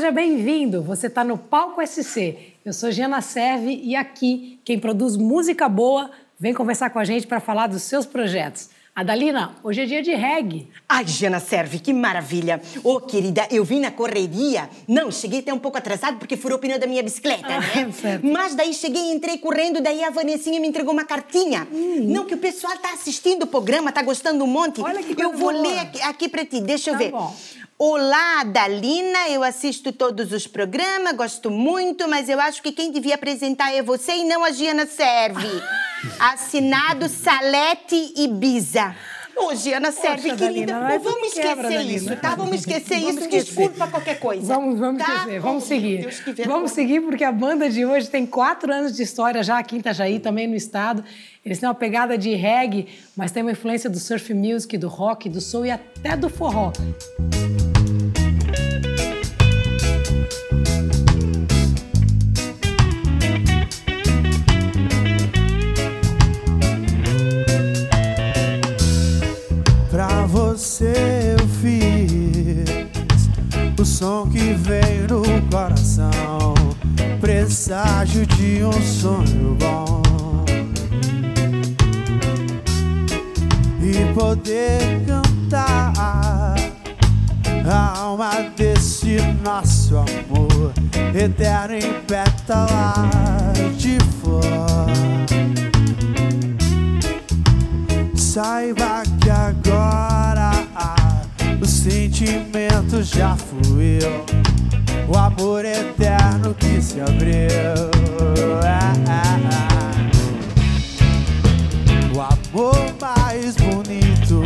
[0.00, 0.82] seja bem-vindo.
[0.82, 2.54] Você está no Palco SC.
[2.64, 7.26] Eu sou Giana Serve e aqui quem produz música boa vem conversar com a gente
[7.26, 8.70] para falar dos seus projetos.
[8.94, 10.68] Adalina, hoje é dia de reggae.
[10.88, 12.60] Ai, Jana Serve, que maravilha.
[12.82, 14.68] Ô, oh, querida, eu vim na correria.
[14.86, 17.92] Não, cheguei até um pouco atrasado porque furou o pneu da minha bicicleta, ah, né?
[17.98, 18.26] Certo.
[18.26, 21.68] Mas daí cheguei, entrei correndo, daí a Vanessinha me entregou uma cartinha.
[21.72, 22.04] Hum.
[22.08, 24.80] Não, que o pessoal tá assistindo o programa, tá gostando um monte.
[24.82, 25.62] Olha que Eu vou boa.
[25.62, 27.10] ler aqui, aqui pra ti, deixa tá eu ver.
[27.12, 27.34] Bom.
[27.78, 33.14] Olá, Dalina, eu assisto todos os programas, gosto muito, mas eu acho que quem devia
[33.14, 35.48] apresentar é você e não a Giana Serve.
[36.18, 38.94] Assinado Salete Ibiza.
[39.36, 40.72] Ô, Giana, serve, Poxa, querida.
[40.74, 41.92] Dalina, vamos quebra, esquecer Dalina.
[41.96, 42.34] isso, tá?
[42.34, 43.20] Vamos esquecer Vamos isso.
[43.20, 43.44] esquecer.
[43.46, 44.54] Desculpa qualquer coisa.
[44.54, 45.14] Vamos, vamos tá?
[45.14, 46.08] esquecer, vamos Oh, seguir.
[46.46, 49.78] Vamos seguir porque a banda de hoje tem quatro anos de história já aqui em
[49.78, 51.02] Itajaí, também no estado.
[51.42, 55.26] Eles têm uma pegada de reggae, mas tem uma influência do surf music, do rock,
[55.30, 56.70] do soul e até do forró.
[56.70, 56.82] Pra
[77.60, 80.00] presságio de um sonho bom.
[83.82, 86.54] E poder cantar
[87.66, 90.72] a alma desse nosso amor
[91.14, 94.42] eterno em pétalas de flor.
[98.14, 100.52] Saiba que agora
[101.60, 104.24] o sentimento já fluiu,
[105.10, 107.90] o amor eterno que se abriu.
[108.62, 108.78] É,
[109.10, 109.66] é, é.
[112.14, 114.44] O amor mais bonito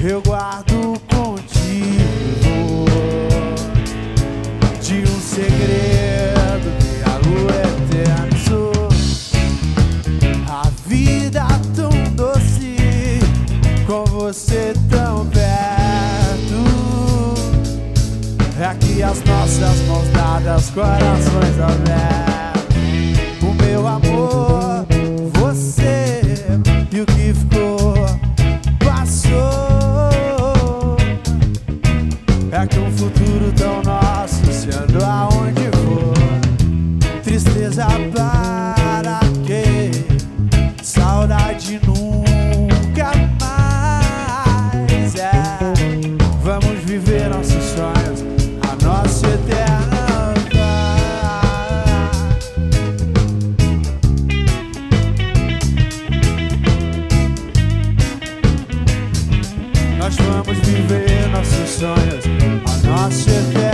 [0.00, 2.84] eu guardo contigo
[4.80, 7.18] de um segredo que a
[7.66, 8.88] eternizou.
[10.48, 13.18] A vida tão doce,
[13.86, 14.97] com você tão
[19.08, 23.42] as nossas mãos dadas, corações abertos.
[23.42, 24.86] O meu amor,
[25.34, 26.20] você
[26.92, 27.57] e o que ficou,
[60.08, 62.24] Nós vamos viver nossos sonhos,
[62.64, 63.67] a nossa eterna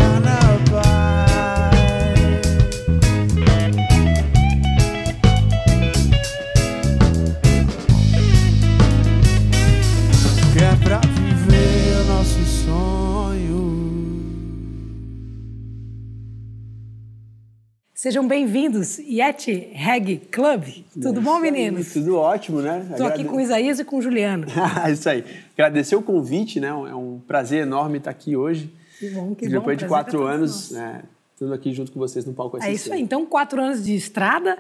[18.05, 20.63] Sejam bem-vindos, Yeti Reggae Club.
[21.01, 21.91] Tudo bom, meninos?
[21.95, 22.87] Tudo ótimo, né?
[22.91, 24.47] Estou aqui com o Isaías e com o Juliano.
[24.93, 25.25] Isso aí.
[25.55, 26.69] Agradecer o convite, né?
[26.69, 28.71] É um prazer enorme estar aqui hoje.
[28.99, 29.53] Que bom, que bom.
[29.53, 31.01] Depois de quatro é anos, né,
[31.39, 33.01] tudo aqui junto com vocês no palco É isso aí.
[33.01, 34.59] Então, quatro anos de estrada.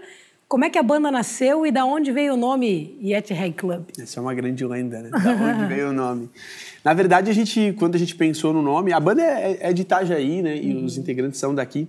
[0.49, 3.83] Como é que a banda nasceu e da onde veio o nome Yeti Reggae Club?
[3.99, 5.10] Essa é uma grande lenda, né?
[5.10, 6.31] Da onde veio o nome.
[6.83, 9.83] Na verdade, a gente, quando a gente pensou no nome, a banda é, é de
[9.83, 10.56] Itajaí, né?
[10.56, 10.87] E Uhum.
[10.87, 11.87] os integrantes são daqui.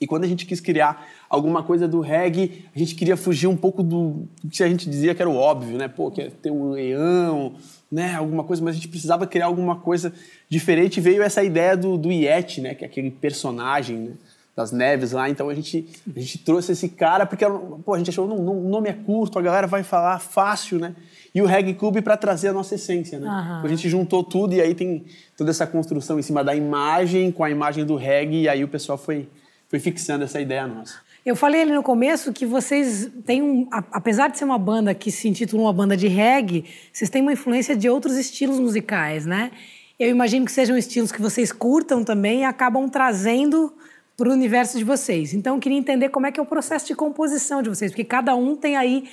[0.00, 3.56] E quando a gente quis criar alguma coisa do reggae, a gente queria fugir um
[3.56, 5.88] pouco do, que a gente dizia que era o óbvio, né?
[5.88, 7.54] Pô, quer ter um leão,
[7.92, 8.14] né?
[8.14, 10.12] Alguma coisa, mas a gente precisava criar alguma coisa
[10.48, 10.96] diferente.
[10.96, 12.74] E veio essa ideia do, do Yeti, né?
[12.74, 14.12] Que é aquele personagem né?
[14.56, 15.28] das neves lá.
[15.28, 17.44] Então a gente, a gente trouxe esse cara porque
[17.84, 20.78] pô, a gente achou não, não, o nome é curto, a galera vai falar fácil,
[20.78, 20.94] né?
[21.34, 23.28] E o Reggae Club para trazer a nossa essência, né?
[23.28, 23.62] Aham.
[23.64, 25.04] A gente juntou tudo e aí tem
[25.36, 28.68] toda essa construção em cima da imagem com a imagem do reggae e aí o
[28.68, 29.28] pessoal foi,
[29.70, 30.96] foi fixando essa ideia nossa.
[31.24, 33.68] Eu falei ali no começo que vocês têm um.
[33.70, 37.32] Apesar de ser uma banda que se intitula uma banda de reggae, vocês têm uma
[37.32, 39.52] influência de outros estilos musicais, né?
[39.98, 43.72] Eu imagino que sejam estilos que vocês curtam também e acabam trazendo
[44.16, 45.32] para o universo de vocês.
[45.32, 48.04] Então, eu queria entender como é que é o processo de composição de vocês, porque
[48.04, 49.08] cada um tem aí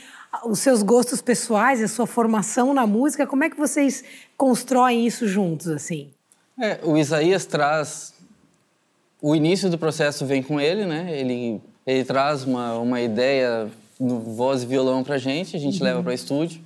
[0.45, 3.27] os seus gostos pessoais, a sua formação na música.
[3.27, 4.03] Como é que vocês
[4.35, 6.09] constroem isso juntos, assim?
[6.59, 8.16] É, o Isaías traz.
[9.21, 11.07] O início do processo vem com ele, né?
[11.11, 13.67] Ele, ele traz uma, uma ideia
[13.99, 16.61] no voz e violão pra gente, a gente leva para estúdio.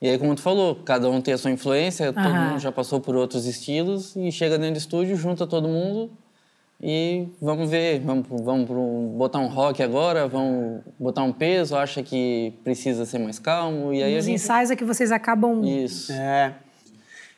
[0.00, 3.00] E aí, como tu falou, cada um tem a sua influência, todo mundo já passou
[3.00, 6.08] por outros estilos e chega dentro do estúdio, junta todo mundo
[6.80, 12.00] E vamos ver, vamos, vamos pro- botar um rock agora, vamos botar um peso, acha
[12.04, 14.36] que precisa ser mais calmo, e aí Os gente...
[14.36, 15.64] ensaios é que vocês acabam.
[15.64, 16.12] Isso.
[16.12, 16.54] É.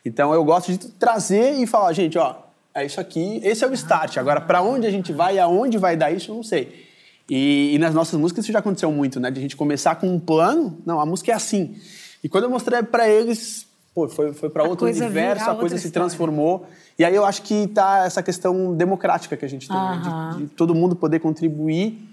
[0.04, 2.34] Então eu gosto de trazer e falar, gente, ó,
[2.75, 4.17] é isso aqui, esse é o start.
[4.19, 6.87] Agora, para onde a gente vai e aonde vai dar isso, eu não sei.
[7.28, 9.31] E, e nas nossas músicas isso já aconteceu muito, né?
[9.31, 11.76] De a gente começar com um plano, não, a música é assim.
[12.22, 15.87] E quando eu mostrei para eles, pô, foi, foi para outro universo, a coisa se
[15.87, 16.08] história.
[16.08, 16.67] transformou.
[16.99, 20.00] E aí eu acho que tá essa questão democrática que a gente tem, né?
[20.34, 22.06] De, de todo mundo poder contribuir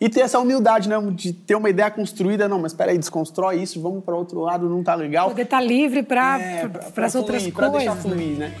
[0.00, 0.96] e ter essa humildade, né?
[1.12, 4.68] De ter uma ideia construída, não, mas espera aí, desconstrói isso, vamos para outro lado,
[4.68, 5.28] não tá legal.
[5.28, 7.86] Poder estar livre para É, para as outras fluir, pra coisas.
[7.94, 8.54] deixar fluir, né?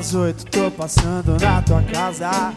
[0.00, 2.54] Às oito tô passando na tua casa.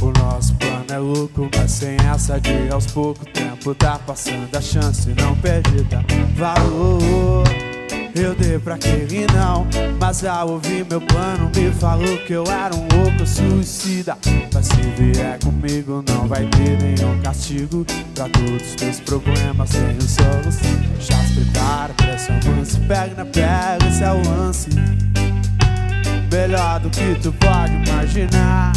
[0.00, 4.60] O nosso plano é louco, mas sem essa de aos pouco tempo tá passando a
[4.60, 6.04] chance não perdida.
[6.36, 7.42] Valor,
[8.14, 9.66] eu dei pra aquele não,
[9.98, 14.16] mas ao ouvir meu plano me falou que eu era um louco suicida.
[14.54, 17.84] Mas se vier comigo não vai ter nenhum castigo
[18.14, 21.00] pra todos os teus problemas tenho solução.
[21.00, 24.70] Já se prepara pra essa lance, pega na pega, esse é o lance.
[26.30, 28.72] Melhor do que tu pode imaginar.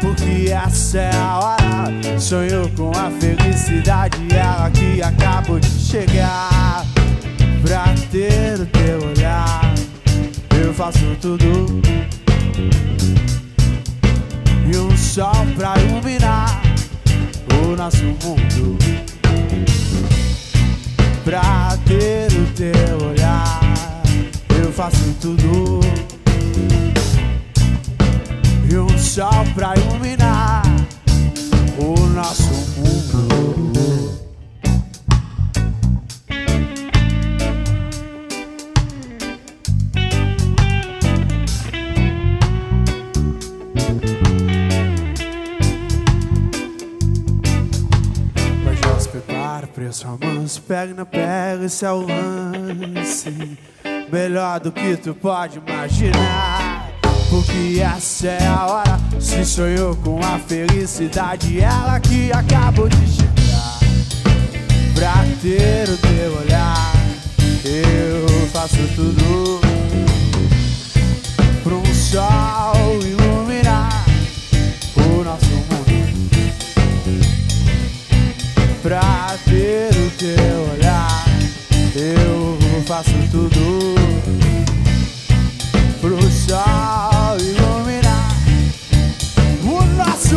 [0.00, 2.18] Porque essa é a hora.
[2.18, 6.84] Sonhou com a felicidade, ela que acabou de chegar.
[7.62, 9.72] Pra ter o teu olhar,
[10.60, 11.80] eu faço tudo.
[14.66, 16.60] E um sol pra iluminar
[17.62, 18.76] o nosso mundo.
[21.24, 23.60] Pra ter o teu olhar,
[24.60, 25.80] eu faço tudo
[28.72, 30.62] e um sol pra iluminar
[31.78, 32.48] o nosso
[32.78, 33.42] mundo.
[49.10, 53.58] Prepara esse romance Pega na pega, esse é o lance
[54.10, 56.61] Melhor do que tu pode imaginar
[57.32, 59.00] Porque essa é a hora.
[59.18, 63.78] Se sonhou com a felicidade Ela que acabou de chegar.
[64.94, 66.92] Pra ter o teu olhar
[67.64, 69.62] Eu faço tudo
[71.64, 74.04] um sol iluminar
[74.94, 75.82] O nosso mundo.
[78.82, 81.24] Pra ter o teu olhar,
[81.94, 83.94] eu faço tudo
[86.02, 87.11] pro sol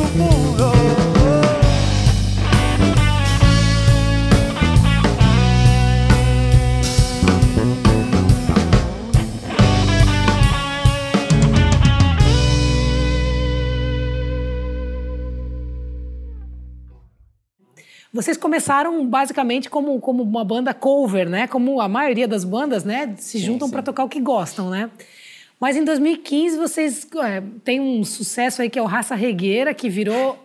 [0.04, 0.76] mundo.
[18.16, 21.48] Vocês começaram basicamente como, como uma banda cover, né?
[21.48, 23.14] Como a maioria das bandas, né?
[23.18, 24.90] Se juntam para tocar o que gostam, né?
[25.60, 29.90] Mas em 2015 vocês é, têm um sucesso aí que é o Raça Regueira, que
[29.90, 30.42] virou.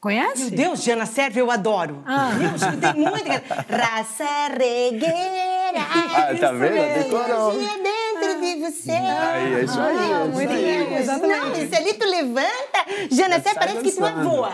[0.00, 0.42] Conhece?
[0.42, 2.04] Meu Deus, Jana Serve, eu adoro.
[2.06, 2.30] Ah.
[2.40, 3.28] Eu escutei muito.
[3.68, 5.48] Raça regueira.
[5.80, 7.04] Ah, tá vendo?
[7.04, 7.52] Decorou.
[8.40, 8.90] De você.
[8.92, 10.62] Aí, é isso aí, é isso muito aí.
[10.86, 11.40] bem, exatamente.
[11.40, 12.78] Não, isso ali tu levanta.
[13.10, 14.28] Jana sai parece que tu dançando.
[14.28, 14.50] voa.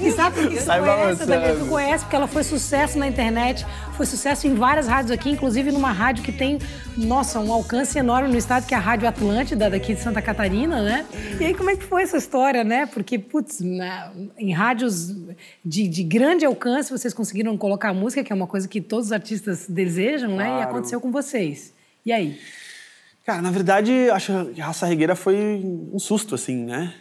[0.00, 1.26] E sabe por que você Sai conhece.
[1.26, 1.58] Daniel?
[1.58, 3.66] Tu conhece porque ela foi sucesso na internet,
[3.96, 6.58] foi sucesso em várias rádios aqui, inclusive numa rádio que tem,
[6.96, 10.82] nossa, um alcance enorme no estado, que é a Rádio Atlântida, daqui de Santa Catarina,
[10.82, 11.06] né?
[11.40, 12.86] E aí, como é que foi essa história, né?
[12.86, 15.14] Porque, putz, na- em rádios
[15.64, 19.06] de, de grande alcance, vocês conseguiram colocar a música, que é uma coisa que todos
[19.06, 20.58] os artistas desejam, né?
[20.60, 21.74] E aconteceu com vocês.
[22.06, 22.38] E aí?
[23.24, 25.60] Cara, na verdade, acho que a Raça Regueira foi
[25.92, 26.94] um susto, assim, né?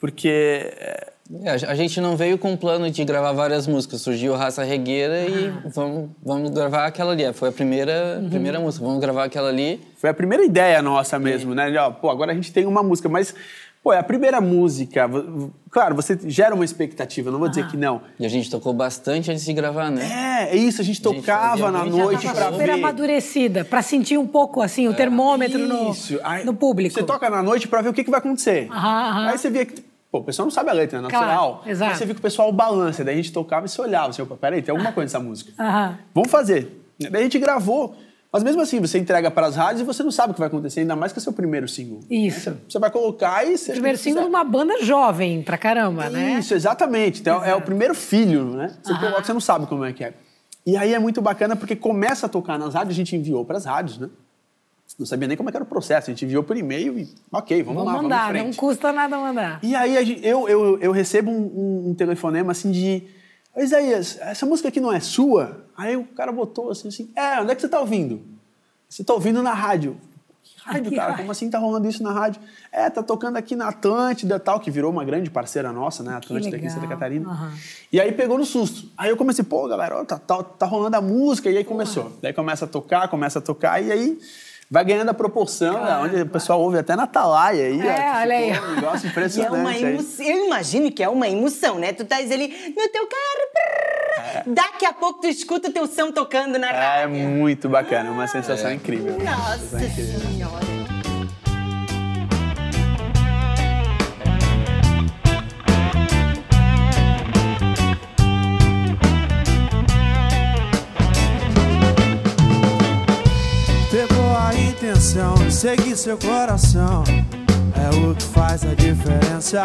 [0.00, 4.00] Porque é, É, a gente não veio com o plano de gravar várias músicas.
[4.00, 7.32] Surgiu Raça Regueira e vamos, vamos gravar aquela ali.
[7.32, 8.84] Foi a primeira, primeira música.
[8.84, 9.80] Vamos gravar aquela ali.
[9.96, 11.68] foi a primeira ideia nossa mesmo, né?
[11.70, 13.34] De, ó, pô, agora a gente tem uma música, mas,
[13.86, 15.08] pô, é a primeira música.
[15.70, 18.00] Claro, você gera uma expectativa, não vou dizer que não.
[18.18, 20.48] E a gente tocou bastante antes de gravar, né?
[20.50, 22.72] É, é isso, a gente tocava fazia na muito- noite Já pra tava super ver.
[22.72, 26.18] amadurecida, pra sentir um pouco, assim, o termômetro no, Isso.
[26.24, 26.96] Aí no público.
[26.96, 28.66] Você toca na noite pra ver o que, que vai acontecer.
[28.72, 29.28] Aham, aham.
[29.28, 31.54] Aí você via que, pô, o pessoal não sabe a letra, é natural.
[31.58, 31.92] Claro, exato.
[31.92, 34.20] Aí você viu que o pessoal balança, daí a gente tocava e se olhava, assim,
[34.22, 35.52] opa, peraí, tem alguma coisa nessa música.
[35.62, 35.96] Aham.
[36.12, 36.82] Vamos fazer.
[36.98, 37.94] Daí a gente gravou,
[38.36, 40.48] mas mesmo assim, você entrega para as rádios e você não sabe o que vai
[40.48, 42.00] acontecer, ainda mais que é seu primeiro single.
[42.10, 42.50] Isso.
[42.50, 42.56] Né?
[42.68, 43.56] Você vai colocar e...
[43.56, 46.38] Você Primeiro single de uma banda jovem pra caramba, né?
[46.38, 47.20] Isso, exatamente.
[47.22, 48.76] Então, é o primeiro filho, né?
[48.82, 49.00] Você Aham.
[49.00, 50.12] coloca, você não sabe como é que é.
[50.66, 53.56] E aí é muito bacana porque começa a tocar nas rádios, a gente enviou para
[53.56, 54.10] as rádios, né?
[54.98, 57.08] Não sabia nem como é que era o processo, a gente enviou por e-mail e
[57.32, 59.58] ok, vamos, Vamos lá, mandar, vamos em não custa nada mandar.
[59.62, 63.06] E aí eu, eu, eu recebo um, um- telefonema assim de "Ô,
[63.64, 65.64] Isaías, essa música aqui não é sua?
[65.76, 68.20] Aí o cara botou assim, assim, é, onde é que você tá ouvindo?
[68.88, 69.96] Você tá ouvindo na rádio.
[70.42, 71.08] Que rádio, Que cara?
[71.08, 71.18] rádio?
[71.18, 72.40] Como assim tá rolando isso na rádio?
[72.70, 76.14] É, tá tocando aqui na Atlântida tal, que virou uma grande parceira nossa, né?
[76.14, 76.86] Atlântida aqui em Santa.
[76.86, 77.28] Catarina.
[77.28, 77.52] Aham.
[77.92, 78.88] E aí pegou no susto.
[78.96, 82.12] Aí eu comecei, pô, galera, ó, tá, tá, tá rolando a música, e aí começou.
[82.22, 84.18] Daí começa a tocar, começa a tocar, e aí
[84.70, 87.80] vai ganhando a proporção, né, onde o pessoal ouve até na Atalaia aí.
[87.80, 88.58] É, ó, olha aí.
[88.58, 89.84] Um negócio é impressionante.
[89.84, 89.92] aí.
[89.92, 90.26] emoção.
[90.26, 91.92] Eu imagino que é uma emoção, né?
[91.92, 96.10] Tu estás ali no teu carro, prrr, daqui a pouco tu escuta o teu som
[96.10, 97.16] tocando na É rádio.
[97.16, 99.16] muito bacana, uma sensação incrível.
[99.22, 100.20] Nossa Sensação incrível.
[100.30, 100.65] Senhora.
[115.16, 117.02] E seguir seu coração
[117.74, 119.62] é o que faz a diferença.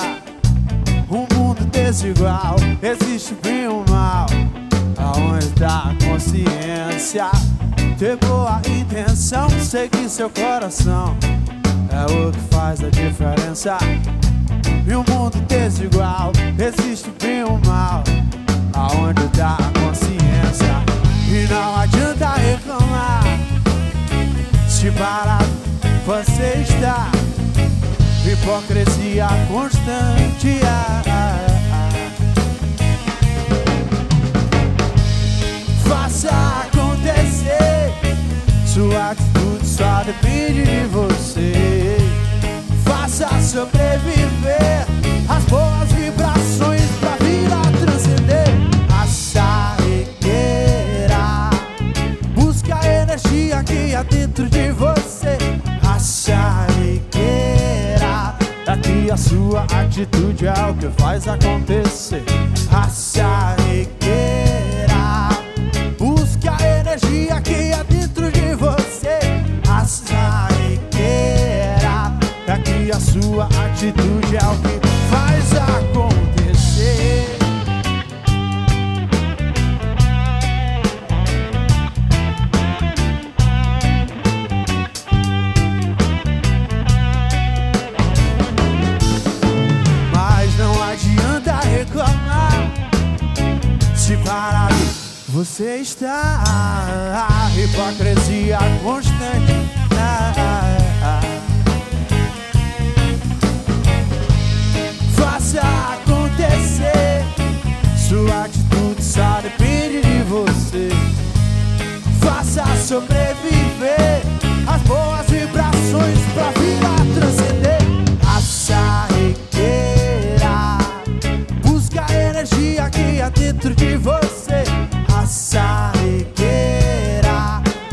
[1.09, 4.27] Um mundo desigual, existe bem e o mal.
[4.97, 7.29] Aonde tá a consciência?
[7.99, 11.17] Ter boa intenção, seguir seu coração
[11.91, 13.77] é o que faz a diferença.
[14.87, 18.05] E um mundo desigual, existe bem e o mal.
[18.73, 20.81] Aonde tá a consciência?
[21.27, 23.60] E não adianta reclamar.
[24.81, 25.45] Se parado
[26.07, 27.11] você está
[28.25, 30.59] Hipocrisia constante.
[30.65, 31.37] Ah, ah,
[31.71, 31.89] ah.
[35.87, 36.31] Faça
[36.65, 37.93] acontecer.
[38.65, 41.97] Sua atitude só depende de você.
[42.83, 44.87] Faça sobreviver
[45.29, 45.90] As boas
[59.81, 62.23] atitude é o que faz acontecer.
[62.71, 63.89] A charrequeira.
[65.97, 69.19] Busque a energia que há dentro de você.
[69.69, 70.81] A charrequeira.
[72.45, 74.80] Daqui a sua atitude é o que
[95.61, 99.53] você está Hipocrisia constante.
[105.15, 105.61] Faça
[105.93, 107.23] acontecer.
[107.95, 110.89] Sua atitude só depende de você.
[112.19, 113.30] Faça sobreviver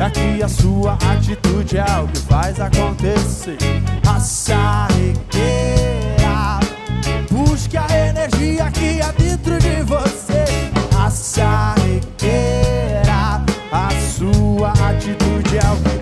[0.01, 3.59] Aqui a sua atitude é o que faz acontecer.
[4.07, 5.19] A charrequeira.
[7.29, 10.45] Busque a energia que há dentro de você.
[10.97, 11.99] A charrequeira.
[13.73, 15.98] A sua atitude é o que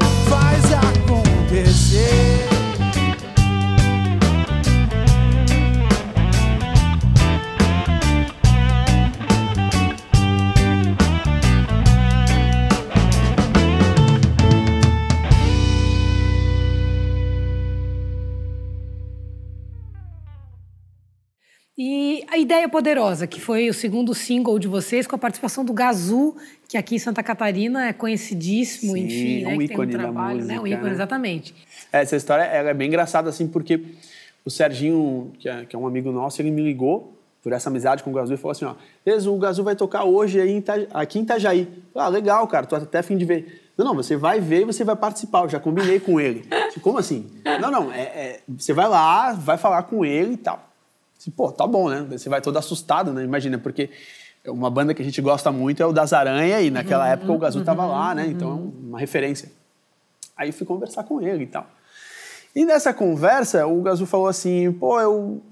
[22.47, 26.37] Ideia Poderosa, que foi o segundo single de vocês, com a participação do Gazu,
[26.69, 29.93] que aqui em Santa Catarina é conhecidíssimo, Sim, enfim, né, um que tem um ícone
[29.93, 30.55] da trabalho, né?
[30.55, 30.95] Um música, ícone, né?
[30.95, 31.55] exatamente.
[31.91, 33.81] Essa história é bem engraçada, assim, porque
[34.45, 38.05] o Serginho, que é, que é um amigo nosso, ele me ligou por essa amizade
[38.05, 38.77] com o Gazu e falou assim, ó,
[39.29, 40.63] o Gazu vai tocar hoje aí
[40.95, 41.69] aqui em Itajaí.
[41.97, 43.73] Ah, legal, cara, tô até fim de ver.
[43.77, 46.45] Não, não, você vai ver e você vai participar, eu já combinei com ele.
[46.69, 47.27] Disse, Como assim?
[47.61, 50.76] Não, não, é, é, você vai lá, vai falar com ele e tal.
[51.31, 52.07] Pô, tá bom, né?
[52.11, 53.25] Você vai todo assustado, né?
[53.25, 53.91] Imagina, porque
[54.47, 57.39] uma banda que a gente gosta muito é o Das Aranha e naquela época o
[57.39, 58.27] Gazu tava lá, né?
[58.27, 59.51] Então é uma referência.
[60.37, 61.67] Aí fui conversar com ele e tal.
[62.55, 65.13] E nessa conversa, o Gazu falou assim: pô, eu.
[65.13, 65.43] o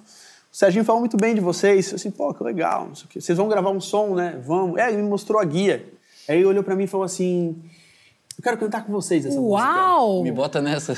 [0.51, 1.91] Serginho falou muito bem de vocês.
[1.91, 3.21] Eu assim, pô, que legal, não sei o quê.
[3.21, 4.41] Vocês vão gravar um som, né?
[4.45, 4.79] Vamos.
[4.79, 5.85] É, ele me mostrou a guia.
[6.29, 7.63] Aí ele olhou pra mim e falou assim,
[8.37, 10.09] eu quero cantar com vocês essa Uau!
[10.09, 10.23] música.
[10.25, 10.95] Me bota nessa.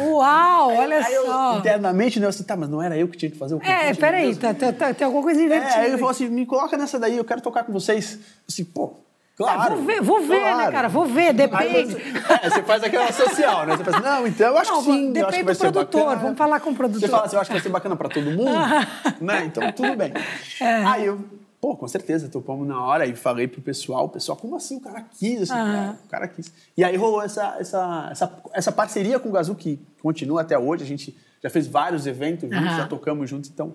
[0.00, 1.58] Uau, olha aí eu, só.
[1.58, 3.92] internamente, né, eu assim, tá, mas não era eu que tinha que fazer o É,
[3.94, 5.72] peraí, tá, tá, tá- tem alguma coisa invertida.
[5.74, 5.98] É, aí ele aí.
[5.98, 8.14] falou assim, me coloca nessa daí, eu quero tocar com vocês.
[8.14, 8.94] Eu assim, pô,
[9.36, 9.60] claro.
[9.60, 10.72] Ah, vou ver, vou ver, né, claro.
[10.72, 10.88] cara?
[10.88, 11.92] Vou ver, Aí depende.
[11.94, 12.02] você,
[12.46, 13.76] é, você faz aquela social, né?
[13.76, 15.58] Você faz, não, então eu acho Não, que sim, eu acho depende que vai do
[15.58, 16.22] ser produtor, bacana.
[16.22, 17.00] vamos falar com o produtor.
[17.02, 18.50] Você fala assim, eu acho que vai ser bacana pra todo mundo,
[19.20, 19.44] né?
[19.44, 20.12] Então tudo bem.
[20.60, 20.84] É.
[20.84, 21.18] Aí eu,
[21.60, 24.78] pô, com certeza, topamos na hora e falei pro pessoal, o pessoal, como assim?
[24.78, 25.98] O cara quis, assim, Aham.
[26.00, 26.52] é, o cara quis.
[26.76, 30.82] E aí rolou essa, essa, essa, essa parceria com o Gazu que continua até hoje,
[30.82, 32.76] a gente já fez vários eventos juntos, Aham.
[32.76, 33.74] já tocamos juntos, então...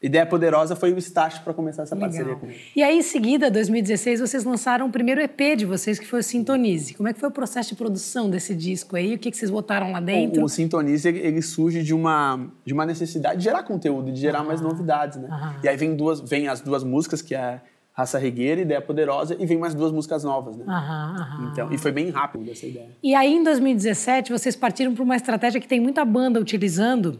[0.00, 2.40] Ideia Poderosa foi o start para começar essa parceria Legal.
[2.40, 2.60] com ele.
[2.76, 6.22] E aí, em seguida, 2016, vocês lançaram o primeiro EP de vocês, que foi o
[6.22, 6.94] Sintonize.
[6.94, 9.16] Como é que foi o processo de produção desse disco aí?
[9.16, 10.40] O que, que vocês botaram lá dentro?
[10.40, 14.44] O, o Sintonize, ele, surge de uma, de uma necessidade de gerar conteúdo, de gerar
[14.44, 15.28] mais novidades, né?
[15.28, 15.56] aham.
[15.64, 17.60] E aí vem, duas, vem as duas músicas, que é
[17.92, 20.64] Raça Regueira, Ideia Poderosa, e vem mais duas músicas novas, né?
[20.68, 21.50] Aham, aham.
[21.50, 22.90] Então, e foi bem rápido essa ideia.
[23.02, 27.18] E aí, em 2017, vocês partiram para uma estratégia que tem muita banda utilizando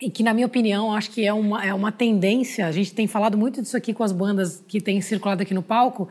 [0.00, 2.66] e que, na minha opinião, acho que é uma, é uma tendência.
[2.66, 5.62] A gente tem falado muito disso aqui com as bandas que têm circulado aqui no
[5.62, 6.08] palco,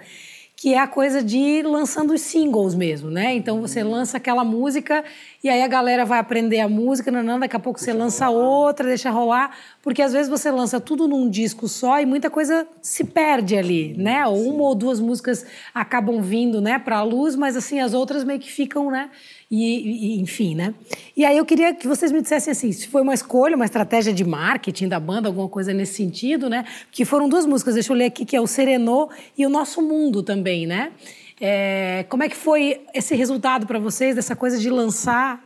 [0.57, 3.35] que é a coisa de ir lançando os singles mesmo, né?
[3.35, 5.03] Então você lança aquela música
[5.43, 8.87] e aí a galera vai aprender a música, não, daqui a pouco você lança outra,
[8.87, 9.51] deixa rolar,
[9.83, 13.93] porque às vezes você lança tudo num disco só e muita coisa se perde ali,
[13.97, 14.25] né?
[14.25, 18.23] Ou uma ou duas músicas acabam vindo, né, para a luz, mas assim as outras
[18.23, 19.09] meio que ficam, né?
[19.49, 20.73] E, e, enfim, né?
[21.15, 24.11] E aí eu queria que vocês me dissessem assim, se foi uma escolha, uma estratégia
[24.11, 26.65] de marketing da banda, alguma coisa nesse sentido, né?
[26.91, 29.81] Que foram duas músicas, deixa eu ler aqui, que é o Serenô e o Nosso
[29.81, 30.91] Mundo também, né?
[31.39, 35.43] É, como é que foi esse resultado para vocês dessa coisa de lançar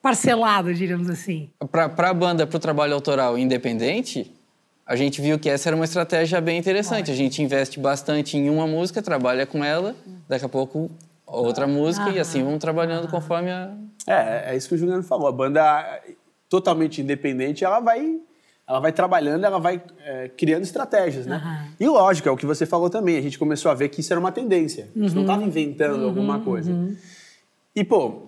[0.00, 1.50] parcelado, diríamos assim?
[1.70, 4.32] Para a banda, para o trabalho autoral independente,
[4.86, 7.10] a gente viu que essa era uma estratégia bem interessante.
[7.10, 9.96] A gente investe bastante em uma música, trabalha com ela,
[10.28, 10.88] daqui a pouco
[11.26, 13.74] outra música e assim vamos trabalhando conforme a.
[14.06, 15.26] É, é isso que o Juliano falou.
[15.26, 16.00] A banda
[16.48, 18.18] totalmente independente, ela vai,
[18.66, 21.36] ela vai trabalhando, ela vai é, criando estratégias, né?
[21.36, 21.68] Aham.
[21.80, 23.16] E lógico, é o que você falou também.
[23.16, 24.88] A gente começou a ver que isso era uma tendência.
[24.94, 26.72] A gente não estava inventando alguma coisa.
[27.74, 28.26] E, pô,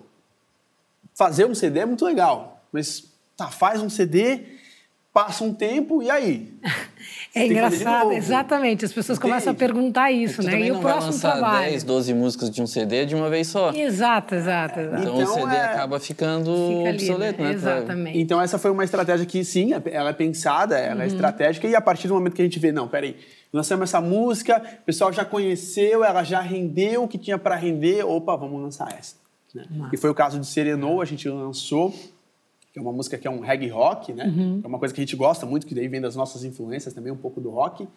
[1.13, 2.63] fazer um CD é muito legal.
[2.71, 4.43] Mas, tá, faz um CD,
[5.13, 6.53] passa um tempo, e aí?
[7.35, 8.85] É engraçado, exatamente.
[8.85, 9.31] As pessoas Entende?
[9.31, 10.61] começam a perguntar isso, Tu né?
[10.61, 11.69] E não o vai próximo lançar trabalho.
[11.69, 13.71] 10, 12 músicas de um CD de uma vez só.
[13.71, 14.79] Exato, exato.
[14.79, 15.01] exato.
[15.03, 16.45] Então, Então, o CD é- acaba ficando
[16.77, 17.51] Fica ali, obsoleto, né?
[17.53, 18.17] Exatamente.
[18.19, 21.81] Então essa foi uma estratégia que sim, ela é pensada, ela é estratégica e a
[21.81, 23.15] partir do momento que a gente vê, não, peraí,
[23.53, 28.03] lançamos essa música, o pessoal já conheceu, ela já rendeu o que tinha para render,
[28.03, 29.15] opa, vamos lançar essa.
[29.53, 29.65] né?
[29.93, 31.93] E foi o caso de Serenou, a gente lançou,
[32.71, 34.31] que é uma música que é um reggae rock, né?
[34.63, 37.11] É uma coisa que a gente gosta muito, que daí vem das nossas influências também,
[37.11, 37.87] um pouco do rock.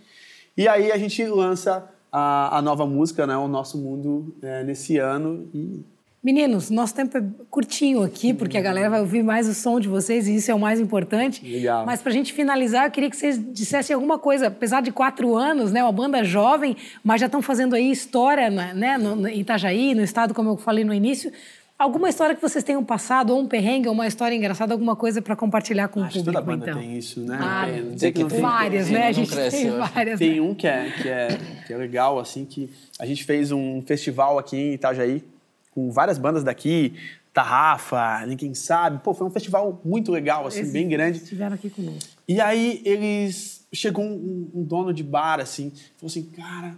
[0.56, 3.36] E aí a gente lança a, a nova música, né?
[3.36, 5.84] O Nosso Mundo, é, nesse ano e
[6.22, 9.88] Meninos, nosso tempo é curtinho aqui, porque a galera vai ouvir mais o som de
[9.88, 11.44] vocês e isso é o mais importante.
[11.44, 11.84] Legal.
[11.84, 14.46] Mas para a gente finalizar, eu queria que vocês dissessem alguma coisa.
[14.46, 18.96] Apesar de quatro anos, né, uma banda jovem, mas já estão fazendo aí história né,
[18.98, 21.32] no, no, em Itajaí, no estado, como eu falei no início.
[21.82, 25.20] Alguma história que vocês tenham passado, ou um perrengue, ou uma história engraçada, alguma coisa
[25.20, 26.80] para compartilhar com acho o que toda público, banda então.
[26.80, 27.36] tem isso, né?
[27.40, 28.40] Ah, É, tem tem.
[28.40, 29.08] Várias, Sim, né?
[29.08, 30.18] A gente cresce, tem várias.
[30.20, 30.40] Tem né?
[30.40, 34.38] um que é, que, é, que é legal, assim, que a gente fez um festival
[34.38, 35.24] aqui em Itajaí
[35.72, 36.94] com várias bandas daqui,
[37.32, 39.00] Tarrafa, Ninguém Sabe.
[39.02, 41.18] Pô, foi um festival muito legal, assim, Esses bem grande.
[41.18, 42.10] Estiveram aqui conosco.
[42.28, 43.60] E aí eles...
[43.74, 46.76] Chegou um, um dono de bar, assim, falou assim, cara,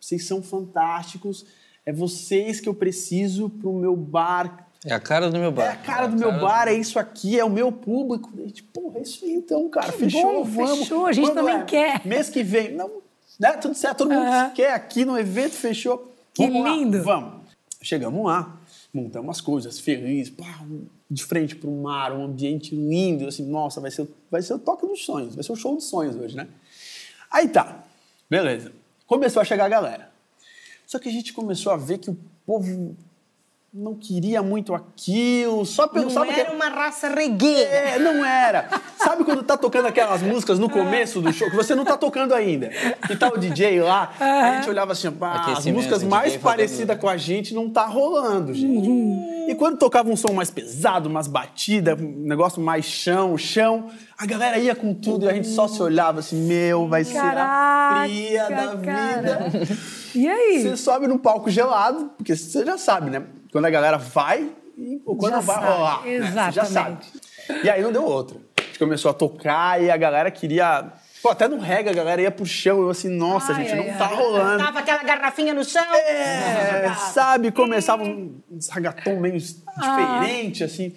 [0.00, 1.44] vocês são fantásticos,
[1.84, 5.64] é vocês que eu preciso pro meu bar É a cara do meu bar.
[5.64, 8.30] é a cara do meu bar, é isso aqui, é o meu público.
[8.38, 9.92] E, tipo, porra, é isso aí então, cara.
[9.92, 10.78] Que fechou, bom, vamos.
[10.80, 11.64] fechou, a gente Quando também é?
[11.64, 12.06] quer.
[12.06, 12.72] Mês que vem.
[12.72, 12.90] Não,
[13.38, 13.52] né?
[13.52, 16.12] Tudo certo, todo mundo quer aqui no evento, fechou.
[16.34, 17.02] Que Vamos lá, lindo.
[17.02, 17.42] vamos.
[17.82, 18.56] Chegamos lá,
[18.94, 20.60] montamos as coisas, felizes, pá,
[21.10, 24.54] de frente para o mar, um ambiente lindo, assim, nossa, vai ser, o- vai ser
[24.54, 26.46] o toque dos sonhos, vai ser o show dos sonhos hoje, né?
[27.30, 27.82] Aí tá,
[28.30, 28.70] beleza.
[29.06, 30.11] Começou a chegar a galera.
[30.92, 32.94] Só que a gente começou a ver que o povo
[33.72, 36.04] não queria muito aquilo, só pelo...
[36.04, 37.62] Não sabe era que- uma raça regueira.
[37.70, 38.68] é, não era.
[38.98, 42.34] Sabe quando tá tocando aquelas músicas no começo do show, que você não tá tocando
[42.34, 42.70] ainda?
[43.08, 47.08] E tá o DJ lá, a gente olhava assim, pá, as músicas mais parecidas com
[47.08, 48.90] a gente não tá rolando, gente.
[49.50, 54.26] E quando tocava um som mais pesado, umas batidas, um negócio mais chão, chão, a
[54.26, 57.22] galera ia com tudo e a gente só se olhava assim, meu, vai ser a
[57.22, 59.48] Caraca, fria da cara.
[59.48, 59.78] vida.
[60.14, 60.62] E aí?
[60.62, 63.22] Você sobe num palco gelado, porque você já sabe, né?
[63.50, 66.02] Quando a galera vai e ou quando Já vai sabe, rolar.
[66.04, 66.18] né?
[66.20, 66.64] Você já sabe.
[66.66, 67.12] exatamente.
[67.64, 68.36] E aí não deu outra.
[68.58, 70.92] A gente começou a tocar e a galera queria.
[71.22, 72.80] Pô, até no reggae a galera ia pro chão.
[72.80, 73.98] Eu assim, nossa, Ai, gente, ai, não ai.
[73.98, 74.64] tá rolando.
[74.64, 75.82] Tava aquela garrafinha no chão.
[75.94, 77.50] É, sabe?
[77.52, 80.92] Começava um ragaton meio diferente, assim.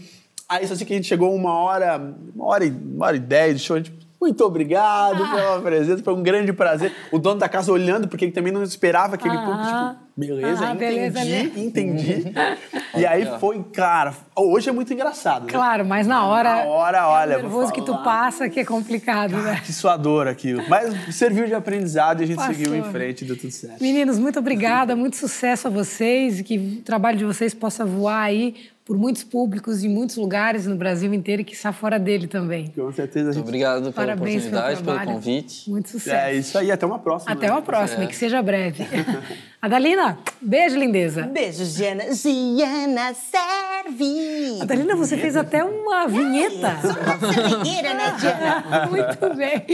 [0.47, 1.97] Aí só sei que a gente chegou uma hora,
[2.35, 6.03] uma hora e, uma hora e dez de show, a gente, muito obrigado pela presença,
[6.03, 6.91] foi um grande prazer.
[7.11, 9.89] O dono da casa olhando, porque ele também não esperava aquele público, Ah.
[9.93, 11.51] tipo, beleza, Ah, beleza, entendi, né?
[11.55, 12.33] entendi.
[12.97, 15.51] e aí foi, cara, hoje é muito engraçado, né?
[15.51, 16.55] Claro, mas na hora.
[16.55, 19.61] Na hora, olha, É o nervoso que tu passa que é complicado, né?
[19.65, 20.63] Que suador aquilo.
[20.69, 22.53] Mas serviu de aprendizado e a gente Passou.
[22.55, 23.81] seguiu em frente e deu tudo certo.
[23.81, 28.21] Meninos, muito obrigada, muito sucesso a vocês e que o trabalho de vocês possa voar
[28.21, 32.27] aí por muitos públicos em muitos lugares no Brasil inteiro e que está fora dele
[32.27, 32.67] também.
[32.67, 33.41] Com certeza gente...
[33.41, 35.11] obrigado pela Parabéns pelo oportunidade, pelo trabalho.
[35.15, 35.69] convite.
[35.71, 36.15] Muito sucesso.
[36.15, 37.31] É isso aí, até uma próxima.
[37.31, 37.51] Até né?
[37.53, 38.07] uma próxima, É.
[38.07, 38.85] que seja breve.
[39.61, 41.23] Adalina, beijo, lindeza.
[41.23, 42.13] Beijo, Giana.
[42.13, 44.61] Giana serve.
[44.61, 46.77] Adalina, você fez até uma vinheta.
[46.81, 48.87] Cervejeira, né, Giana?
[48.91, 49.65] muito bem.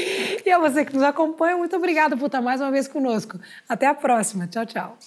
[0.46, 3.40] E a você que nos acompanha, muito obrigada por estar mais uma vez conosco.
[3.68, 4.48] Até a próxima.
[4.48, 4.98] Tchau, tchau.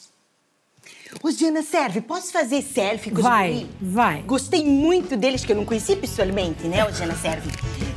[1.23, 2.01] Ô, Giana, serve.
[2.01, 3.71] Posso fazer selfie com os Vai, guri?
[3.81, 4.23] vai.
[4.23, 7.49] Gostei muito deles, que eu não conheci pessoalmente, né, ô Giana Serve?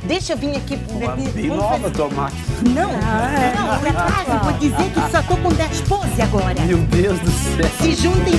[0.04, 0.78] Deixa eu vir aqui.
[0.90, 2.42] Uma Vamos bem nova máquina.
[2.74, 6.60] Não, não, por acaso, vou dizer que só tô com 10 pose agora.
[6.62, 7.70] Meu Deus do céu.
[7.80, 8.38] Se juntem em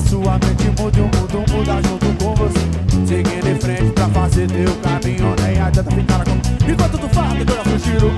[0.00, 2.58] sua mente, mude o mundo, muda junto com você.
[3.06, 6.70] Seguindo em frente pra fazer teu caminho, nem adianta ficar com.
[6.70, 8.12] Enquanto tu fala, coração giro.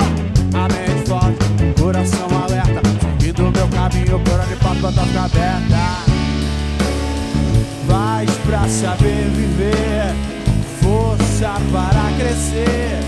[0.55, 2.81] A mente forte, coração alerta.
[3.19, 6.13] Seguindo meu caminho, por onde passo, pra ficar aberta.
[7.89, 10.15] Faz pra saber viver,
[10.81, 13.01] força para crescer.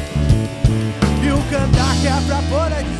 [1.23, 2.94] E o cantar que é pra poder dizer.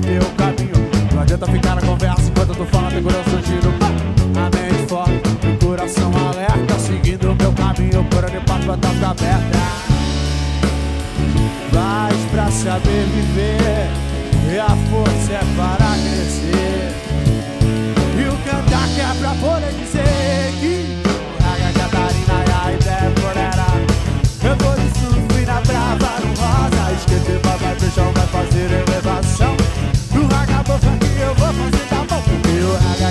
[0.00, 0.90] Fazer teu caminho.
[1.12, 3.72] Não adianta ficar na conversa enquanto eu tô falando e coração giro.
[4.36, 5.12] A mente forte
[5.46, 6.78] o coração alerta.
[6.78, 9.58] Seguindo o meu caminho, por onde passo vai estar aberta.
[11.72, 13.88] Vais pra saber viver.
[14.52, 15.79] E a força é para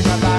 [0.02, 0.39] like a light.